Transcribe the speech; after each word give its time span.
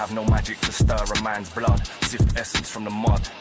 have 0.00 0.14
no 0.14 0.24
magic 0.24 0.58
to 0.60 0.72
stir 0.72 0.96
a 0.96 1.22
man's 1.22 1.50
blood. 1.50 1.86
Sift 2.02 2.36
essence 2.36 2.70
from 2.70 2.84
the 2.84 2.90
mud. 2.90 3.39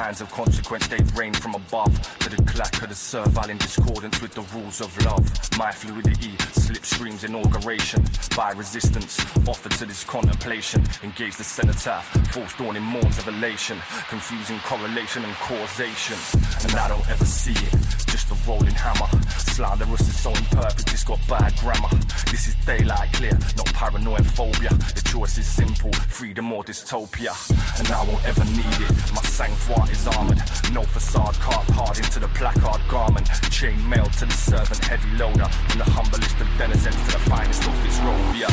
Hands 0.00 0.22
of 0.22 0.30
consequence, 0.32 0.86
they've 0.86 1.14
rain 1.14 1.34
from 1.34 1.54
above. 1.54 1.92
To 2.20 2.30
the 2.30 2.42
clack 2.44 2.82
of 2.82 2.88
the 2.88 2.94
servile 2.94 3.50
in 3.50 3.58
discordance 3.58 4.22
with 4.22 4.32
the 4.32 4.40
rules 4.56 4.80
of 4.80 4.90
love. 5.04 5.28
My 5.58 5.70
fluidity, 5.70 6.32
slipstreams 6.56 7.22
inauguration. 7.22 8.02
By 8.34 8.52
resistance, 8.52 9.20
offered 9.46 9.72
to 9.72 9.84
this 9.84 10.02
contemplation. 10.02 10.82
Engage 11.02 11.36
the 11.36 11.44
cenotaph, 11.44 12.06
false 12.32 12.54
dawning 12.56 12.82
morns 12.82 13.18
of 13.18 13.28
elation. 13.28 13.76
Confusing 14.08 14.58
correlation 14.60 15.22
and 15.22 15.34
causation. 15.34 16.16
And 16.62 16.72
I 16.80 16.88
don't 16.88 17.10
ever 17.10 17.26
see 17.26 17.52
it, 17.52 17.72
just 18.08 18.30
a 18.30 18.34
rolling 18.48 18.72
hammer. 18.72 19.06
Slanderous 19.28 20.00
is 20.00 20.18
so 20.18 20.30
imperfect, 20.30 20.92
it's 20.94 21.04
got 21.04 21.20
bad 21.28 21.54
grammar. 21.58 21.90
This 22.30 22.48
is 22.48 22.54
daylight 22.64 23.12
clear, 23.12 23.36
not 23.54 23.66
paranoid 23.74 24.26
phobia. 24.26 24.70
The 24.70 25.02
choice 25.04 25.36
is 25.36 25.46
simple, 25.46 25.92
freedom 25.92 26.50
or 26.52 26.64
dystopia. 26.64 27.36
And 27.78 27.88
I 27.92 28.02
won't 28.04 28.24
ever 28.24 28.44
need 28.44 28.80
it. 28.88 29.12
My 29.12 29.20
sang 29.40 29.56
froid 29.56 29.90
is 29.90 30.06
armored. 30.06 30.38
No 30.74 30.82
facade 30.82 31.34
carved 31.36 31.70
hard 31.70 31.96
into 31.96 32.20
the 32.20 32.28
placard 32.28 32.82
garment. 32.88 33.26
Chain 33.50 33.78
mail 33.88 34.04
to 34.04 34.26
the 34.26 34.32
servant, 34.32 34.84
heavy 34.84 35.10
loader. 35.16 35.48
From 35.68 35.78
the 35.78 35.84
humblest 35.84 36.38
of 36.38 36.48
denizens 36.58 36.96
to 37.06 37.12
the 37.12 37.24
finest 37.30 37.66
of. 37.66 38.36
Yeah, 38.36 38.48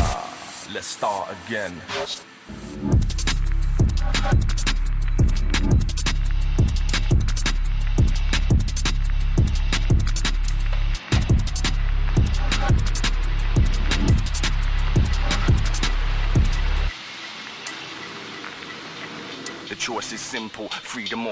let's 0.74 0.88
start 0.88 1.28
again. 1.46 1.74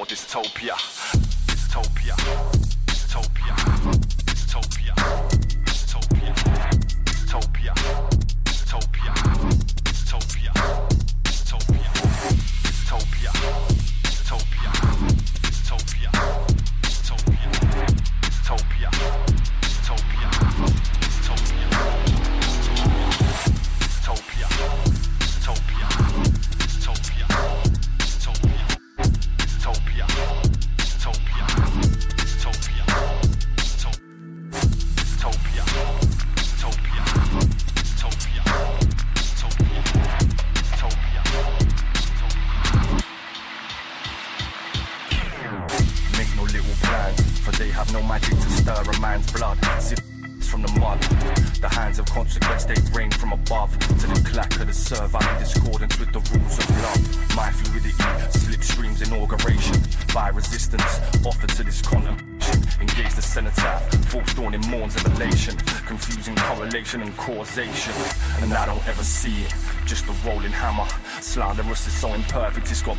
Dystopia. 0.07 1.24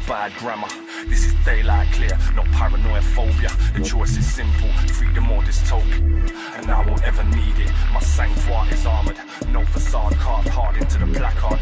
Bad 0.07 0.33
grammar. 0.39 0.69
This 1.09 1.27
is 1.27 1.35
daylight 1.45 1.93
clear, 1.93 2.17
not 2.35 2.47
paranoia 2.47 3.03
phobia. 3.03 3.51
The 3.75 3.83
choice 3.83 4.17
is 4.17 4.27
simple, 4.27 4.73
freedom 4.95 5.31
or 5.31 5.43
dystopia. 5.43 5.99
And 6.57 6.71
I 6.71 6.87
won't 6.87 7.03
ever 7.03 7.25
need 7.25 7.59
it. 7.59 7.71
My 7.93 8.01
sang 8.01 8.35
froid 8.35 8.73
is 8.73 8.87
armored, 8.87 9.19
no 9.49 9.65
facade 9.67 10.15
carved 10.15 10.49
hard 10.49 10.77
into 10.77 10.99
the 10.99 11.07
placard. 11.07 11.61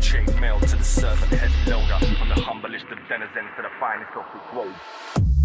Chain 0.00 0.26
mail 0.40 0.60
to 0.60 0.76
the 0.76 0.84
servant, 0.84 1.32
heavy 1.32 1.70
loader. 1.70 1.98
From 2.16 2.28
the 2.28 2.40
humblest 2.40 2.86
of 2.86 2.98
denizens 3.08 3.50
to 3.56 3.62
the 3.62 3.70
finest 3.80 4.10
of 4.16 4.24
the 4.32 4.40
globe. 4.52 5.37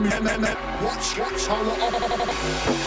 Watch, 0.00 1.18
watch 1.18 1.46
how 1.48 1.60
I. 1.60 2.77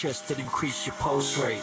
chest 0.00 0.28
to 0.28 0.38
increase 0.38 0.86
your 0.86 0.94
pulse 0.94 1.36
rate. 1.36 1.60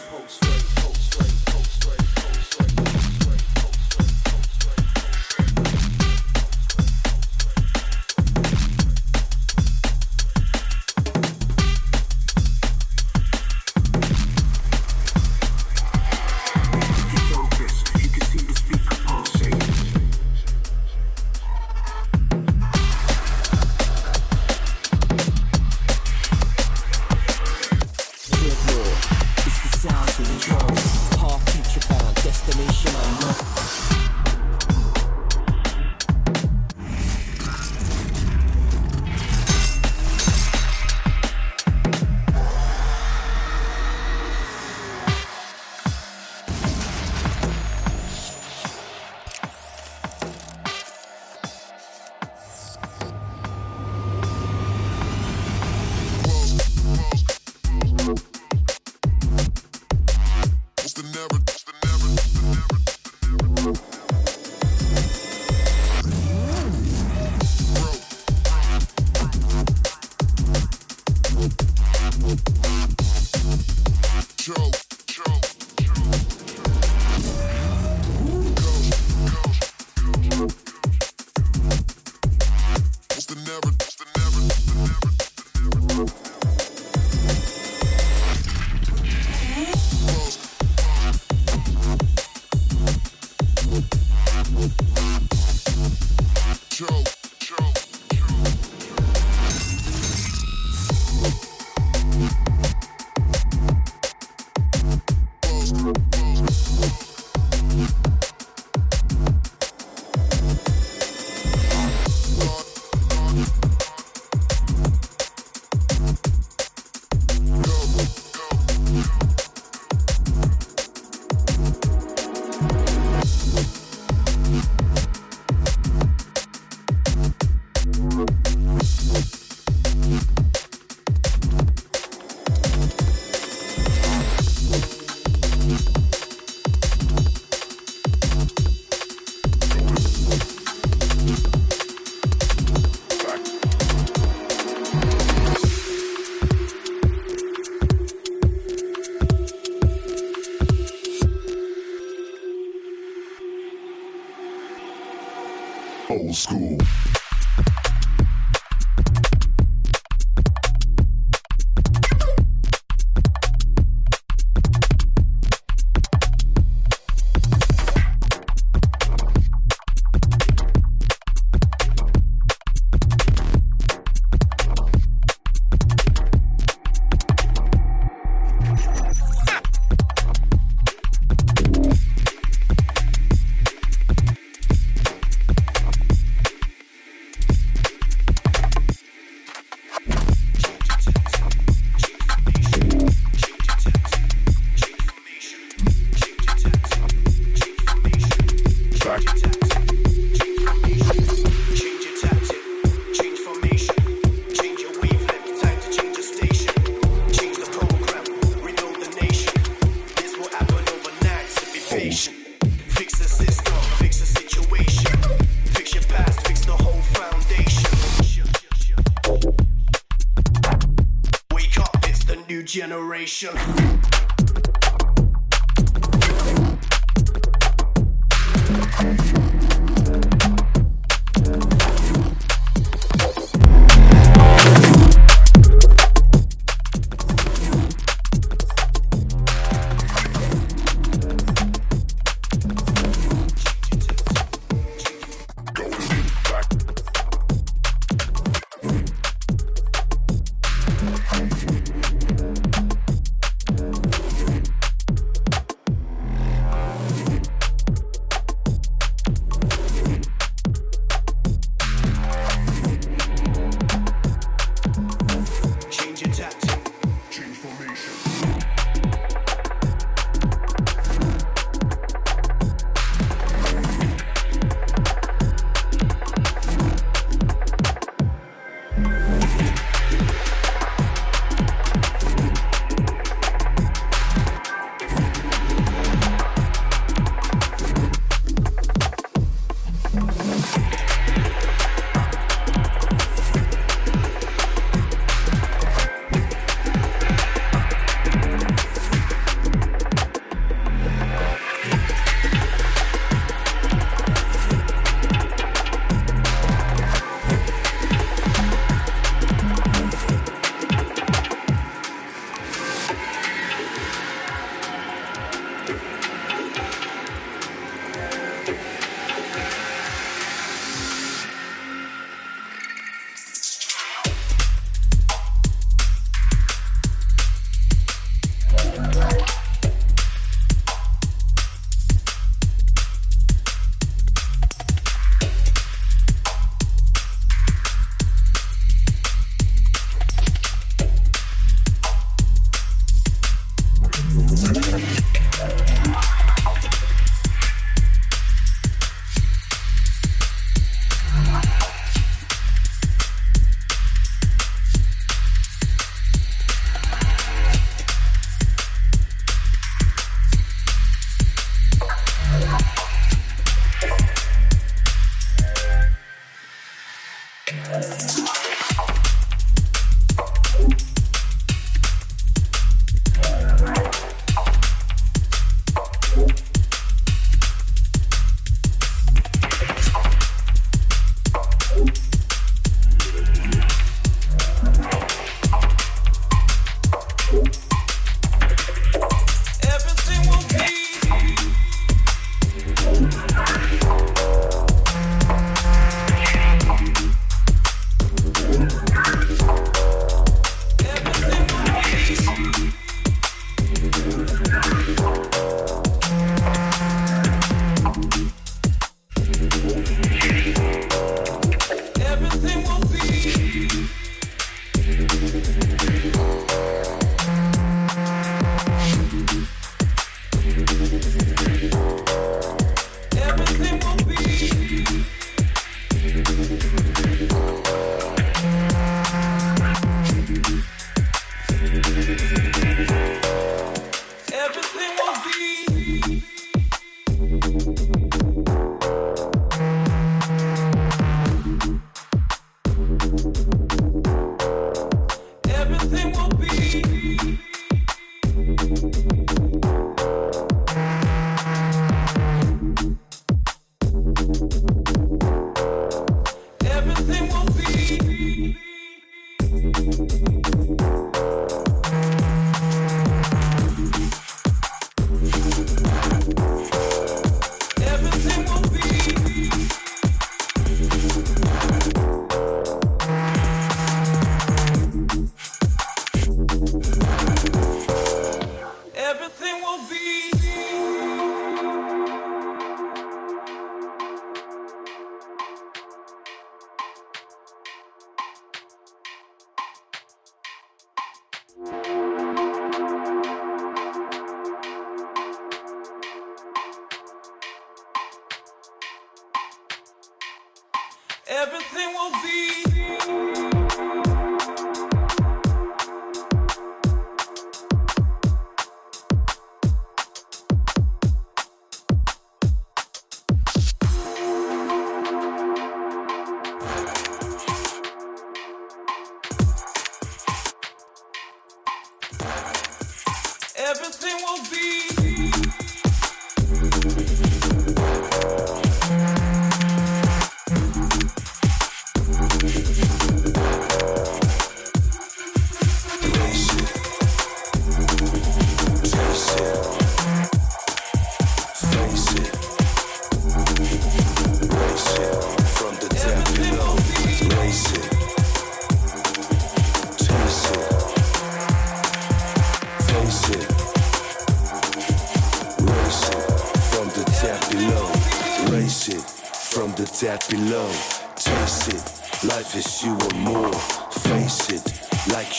Generation. 223.38 223.77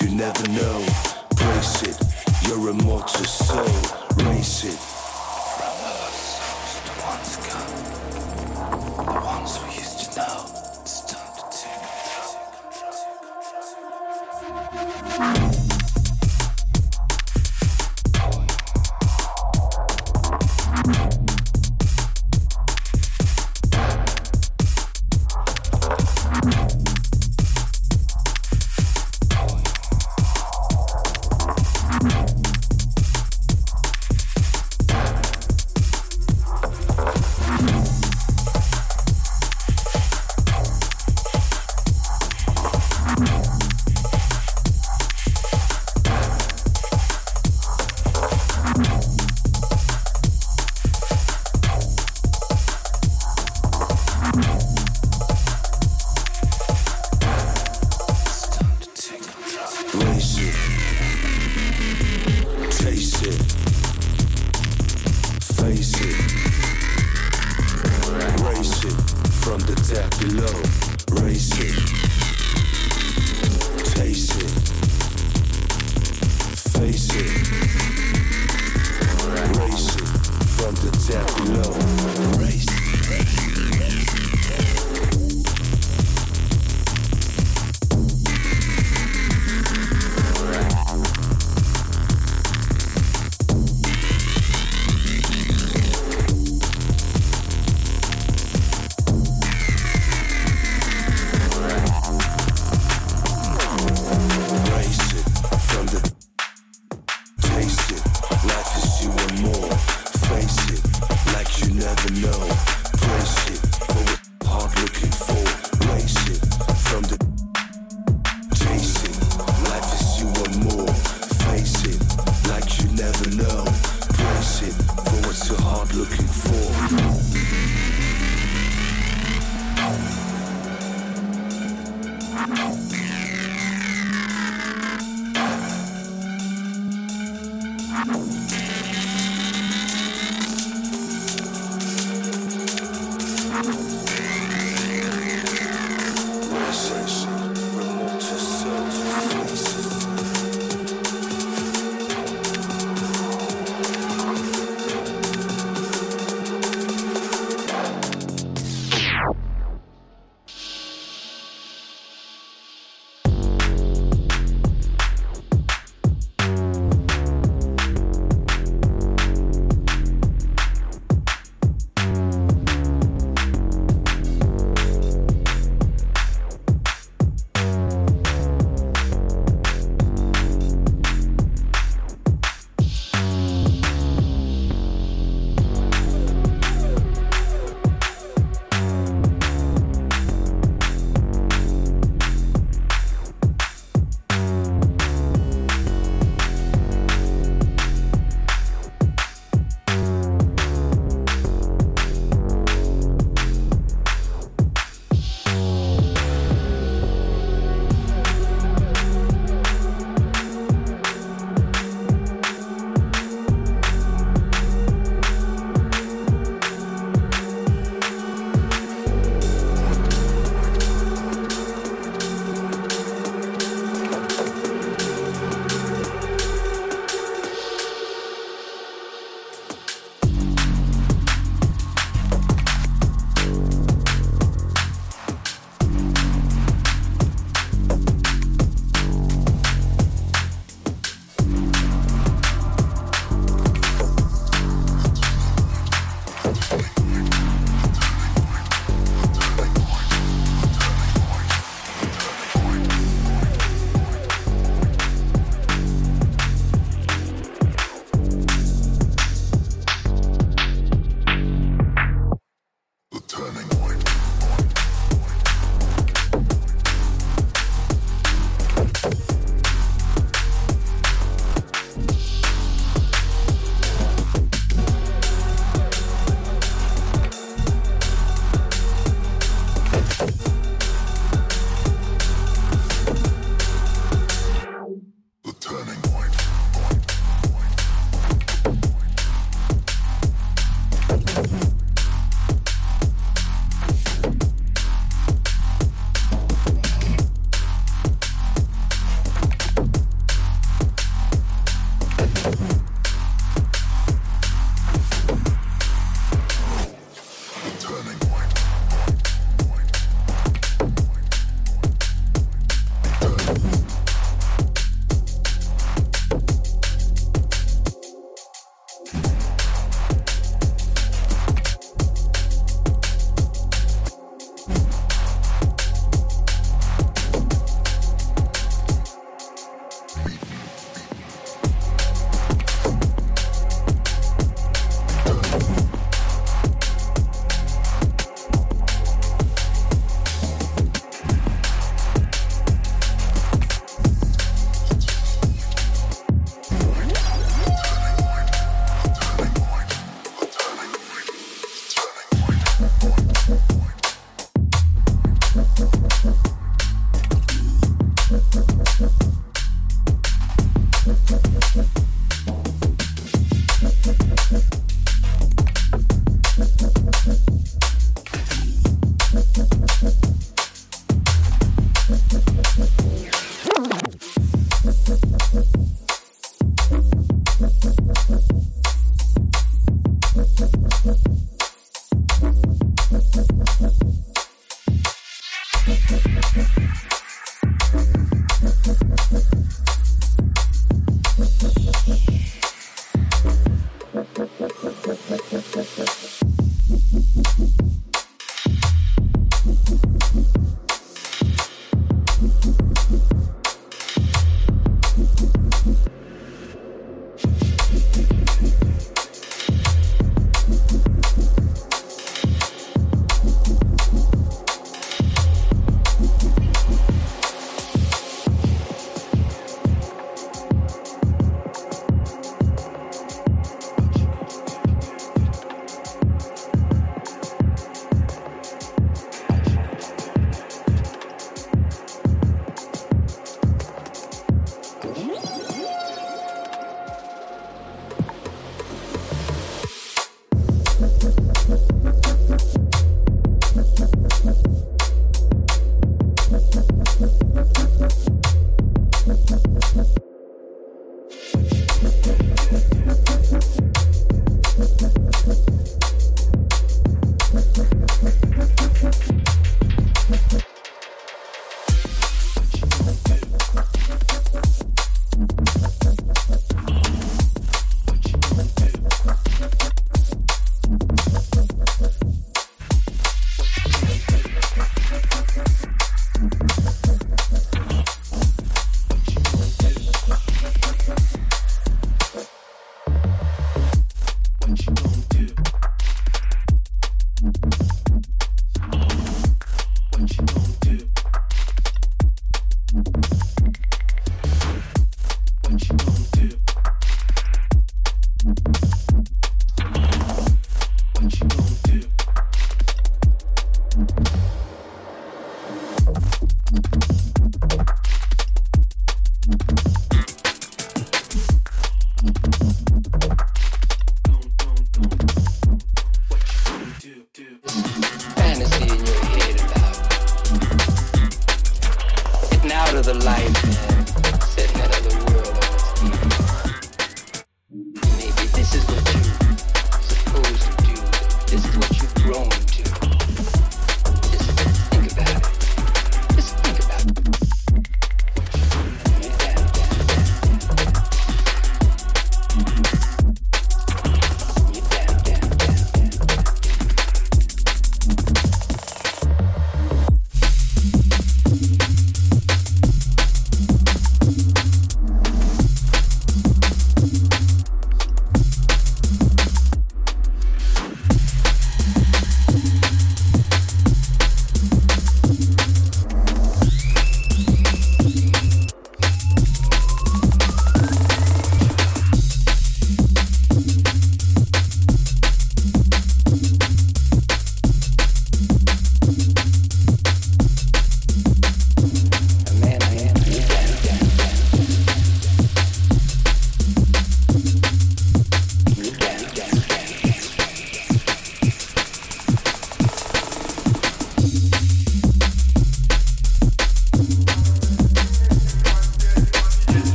you 0.00 0.08
never 0.10 0.48
know. 0.48 0.83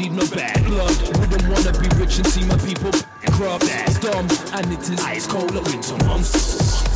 need 0.00 0.12
no 0.12 0.26
bad 0.28 0.64
blood. 0.64 0.96
Wouldn't 1.18 1.48
wanna 1.48 1.78
be 1.78 1.88
rich 1.98 2.16
and 2.18 2.26
see 2.26 2.44
my 2.44 2.56
people 2.58 2.90
corrupt 3.32 3.64
ass 3.70 3.98
dumb. 3.98 4.26
And 4.54 4.72
it 4.72 4.88
is 4.88 5.00
ice 5.00 5.26
cold 5.26 5.52
winter 5.52 6.04
months. 6.06 6.89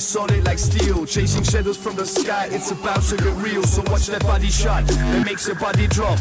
Solid 0.00 0.44
like 0.44 0.58
steel. 0.58 1.06
Chasing 1.06 1.42
shadows 1.42 1.76
from 1.76 1.96
the 1.96 2.06
sky, 2.06 2.48
it's 2.50 2.70
about 2.70 3.02
to 3.02 3.16
get 3.16 3.34
real. 3.36 3.62
So 3.64 3.82
watch 3.90 4.06
that 4.06 4.22
body 4.22 4.48
shot 4.48 4.86
that 4.86 5.24
makes 5.24 5.46
your 5.46 5.56
body 5.56 5.86
drop. 5.88 6.18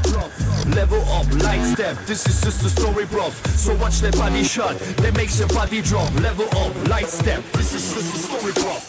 Level 0.76 1.02
up, 1.12 1.32
light 1.44 1.64
step, 1.64 1.98
this 2.06 2.26
is 2.28 2.42
just 2.42 2.66
a 2.66 2.70
story, 2.70 3.06
bruv. 3.06 3.32
So 3.48 3.76
watch 3.76 4.00
that 4.00 4.14
body 4.18 4.44
shot 4.44 4.78
that 4.98 5.16
makes 5.16 5.40
your 5.40 5.50
body 5.50 5.82
drop. 5.82 6.14
Level 6.16 6.48
up, 6.58 6.90
light 6.90 7.08
step, 7.08 7.44
this 7.54 7.74
is 7.74 7.94
just 7.94 8.16
a 8.16 8.18
story, 8.18 8.54
bruv. 8.54 8.87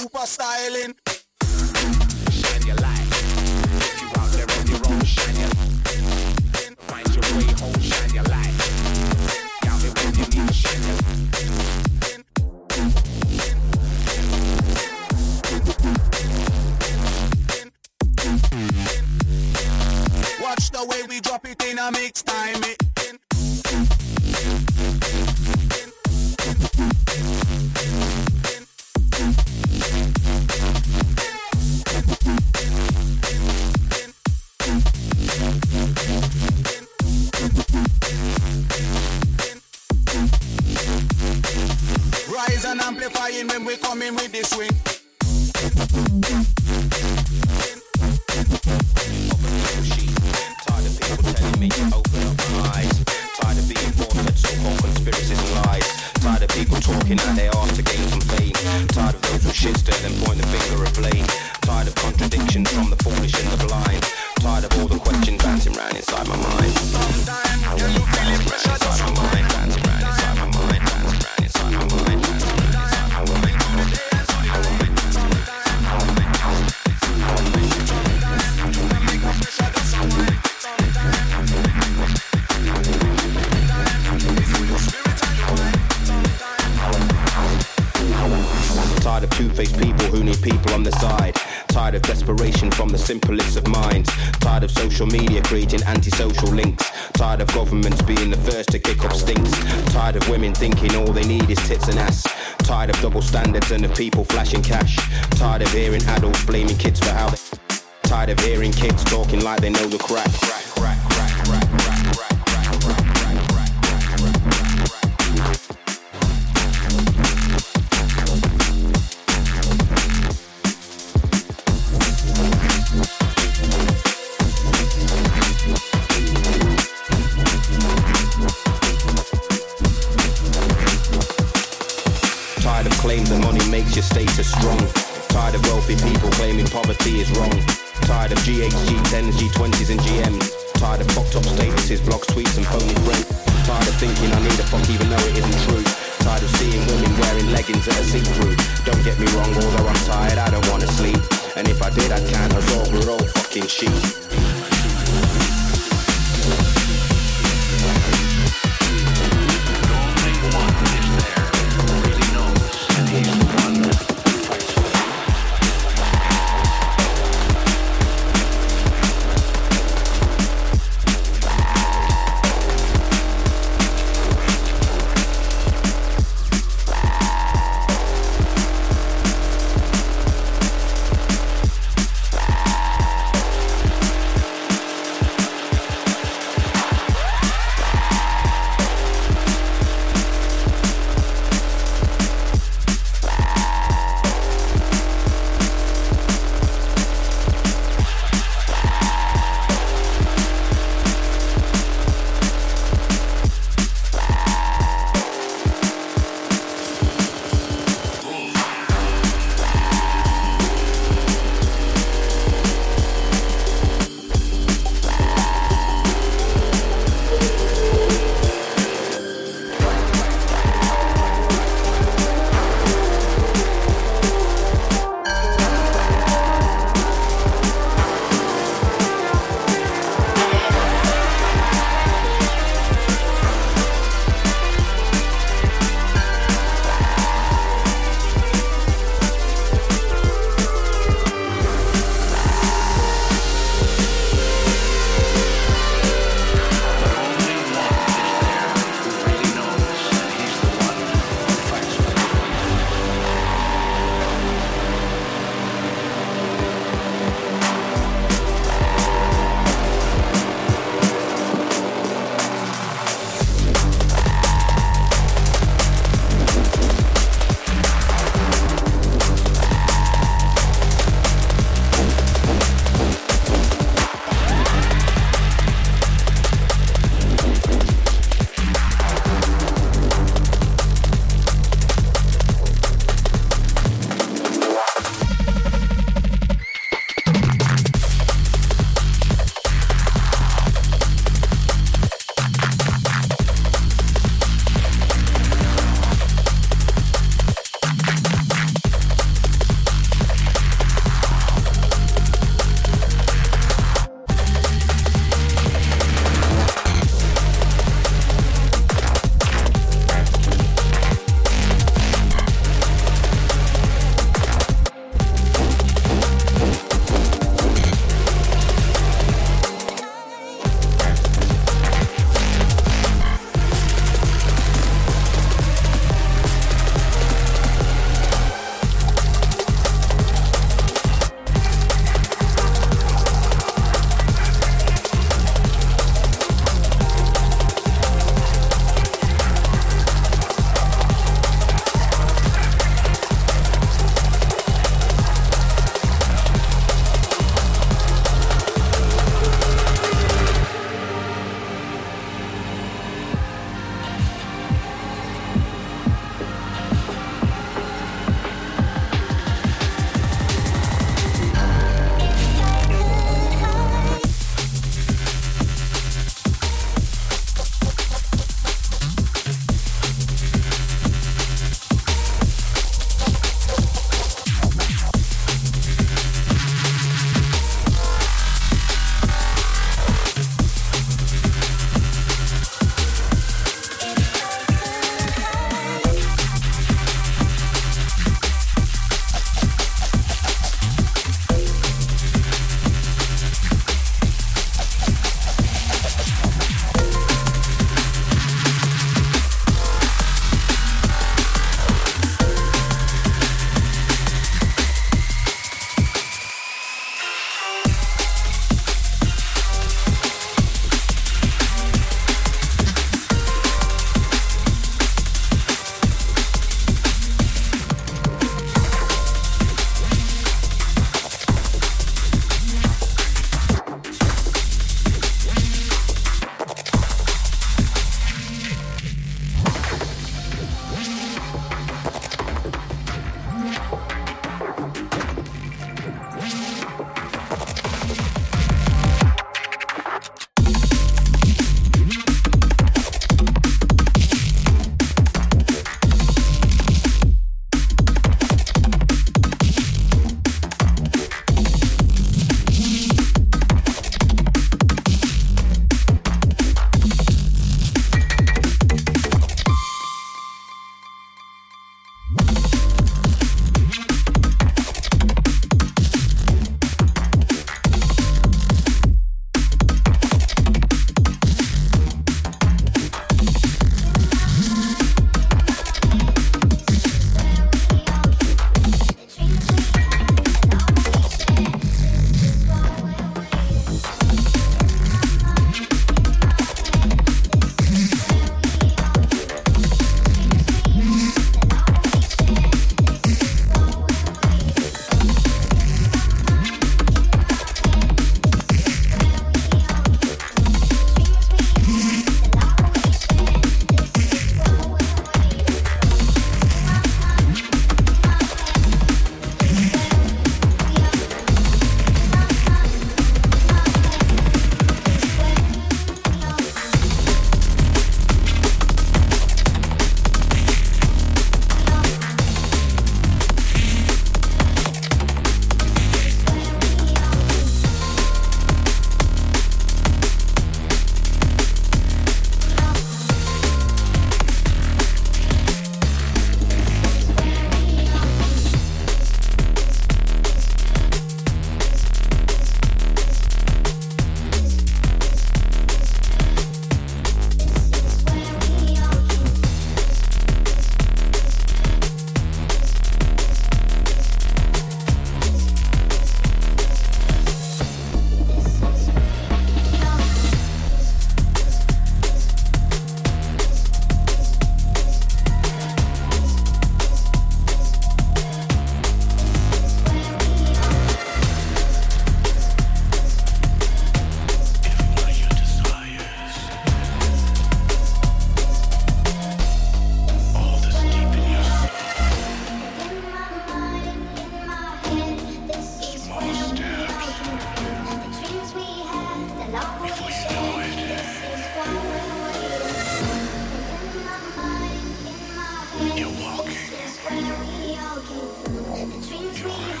journey. 599.60 600.00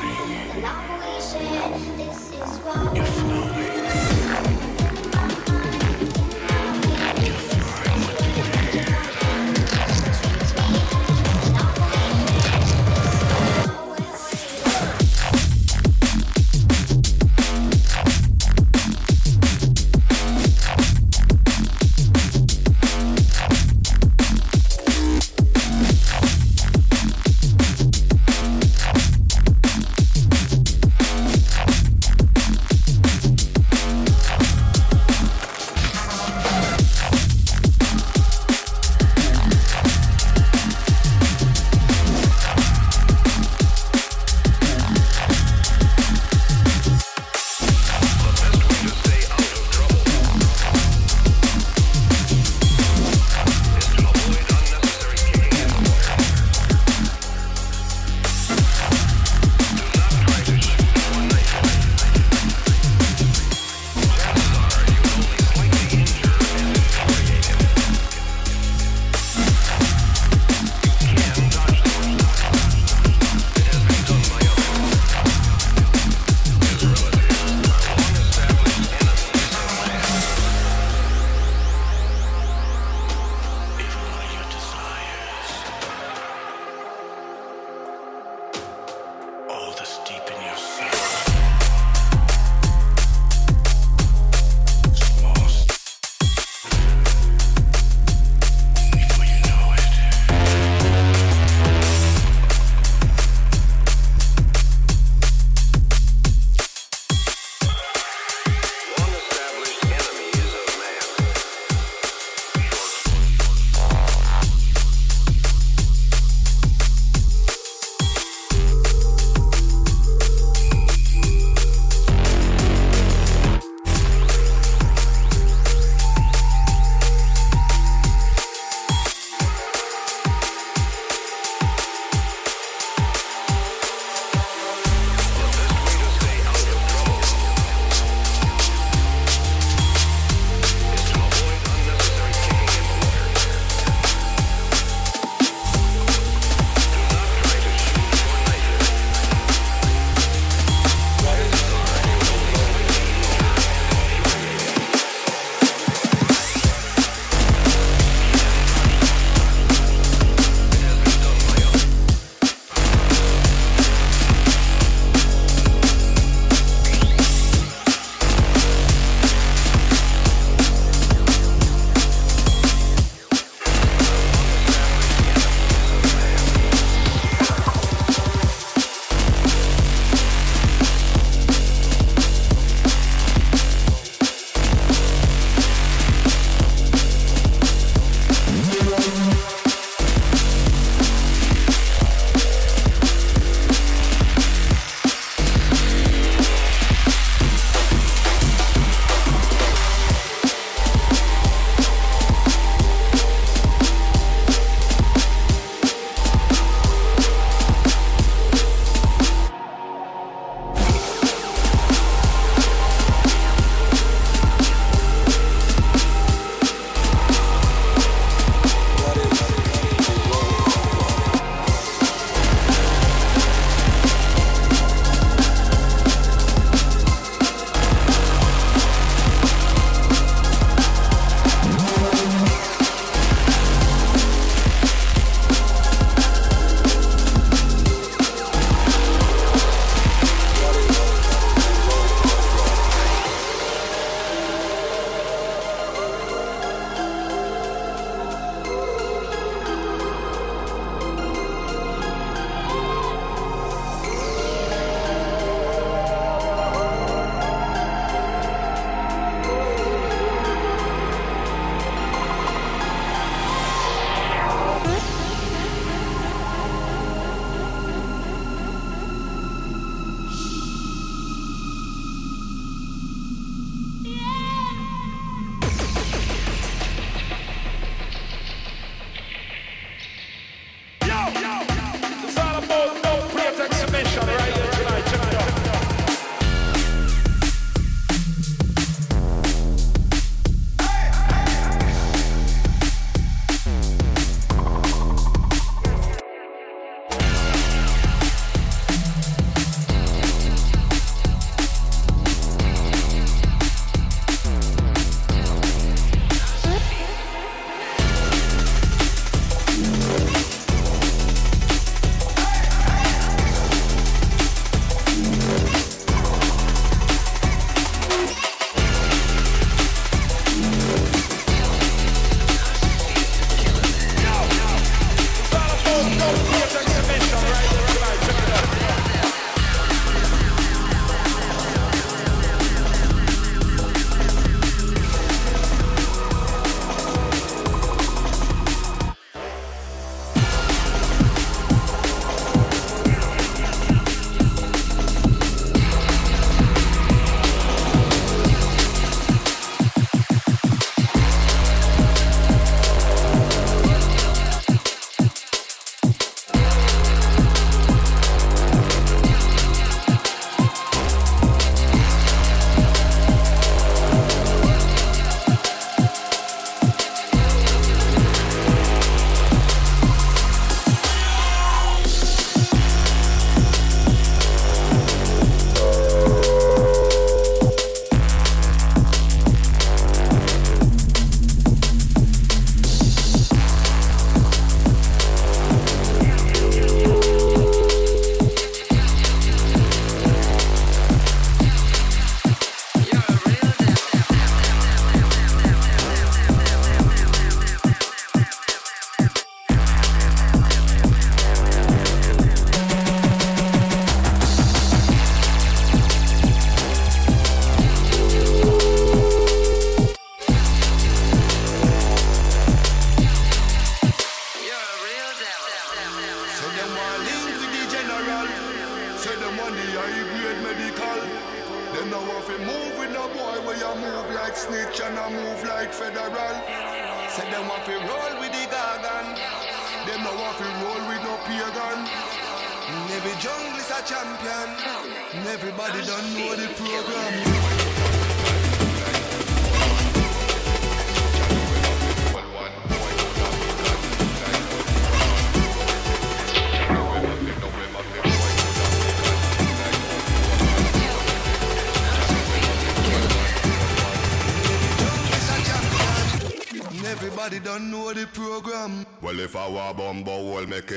If 2.94 3.24
only. 3.24 3.69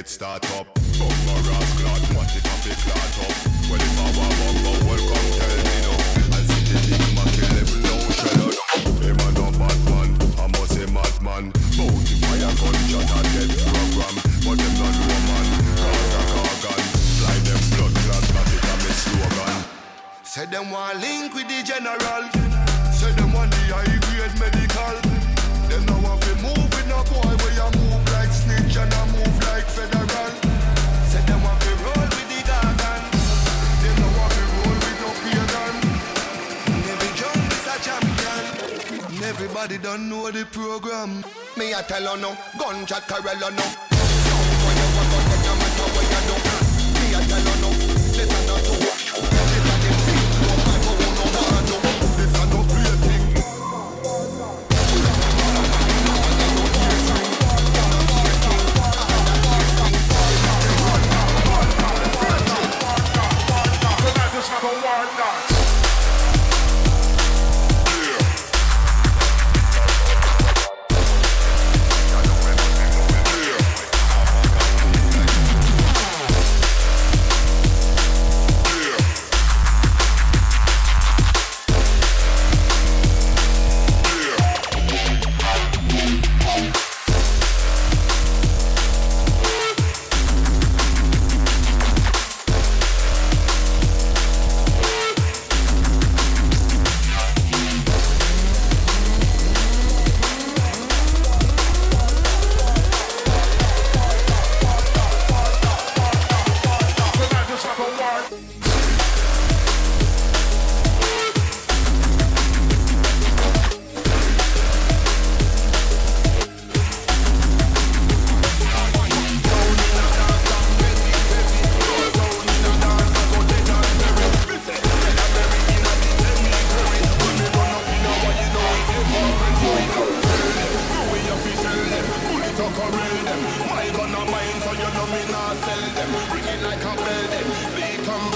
it. 0.05 0.42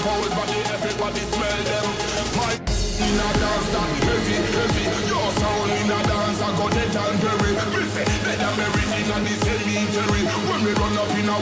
pose 0.04 0.30
everybody 0.74 1.22
smell 1.32 1.60
them. 1.70 1.86
My 2.38 2.52
in 2.98 3.14
a 3.14 3.28
dance 3.40 3.68
that 3.74 3.90
heavy, 4.06 4.36
heavy. 4.54 4.84
Your 5.10 5.28
sound 5.38 5.70
in 5.70 5.90
a 5.90 5.98
dance 6.06 6.40
I 6.42 6.50
got 6.58 6.76
it 6.76 6.96
and 6.96 7.18
buried. 7.22 7.58
We 7.74 7.82
say 7.94 8.06
that 8.26 8.40
I'm 8.42 8.58
in 8.98 9.10
a 9.10 9.34
cemetery. 9.44 10.22
When 10.48 10.60
we 10.66 10.72
run 10.74 10.98
up 10.98 11.12
in 11.18 11.28
a 11.28 11.36